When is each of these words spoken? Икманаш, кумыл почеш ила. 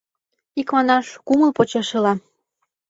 Икманаш, 0.59 1.07
кумыл 1.27 1.51
почеш 1.57 1.89
ила. 1.97 2.13